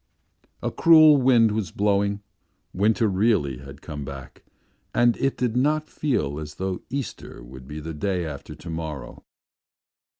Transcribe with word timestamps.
A 0.63 0.71
cruel 0.71 1.17
wind 1.17 1.51
was 1.51 1.69
blowing, 1.69 2.23
winter 2.73 3.07
really 3.07 3.59
had 3.59 3.83
come 3.83 4.03
back 4.03 4.43
and 4.95 5.15
it 5.17 5.37
did 5.37 5.55
not 5.55 5.87
feel 5.87 6.39
as 6.39 6.55
though 6.55 6.81
Easter 6.89 7.43
would 7.43 7.67
be 7.67 7.79
the 7.79 7.93
day 7.93 8.25
after 8.25 8.55
to 8.55 8.69
morrow. 8.71 9.23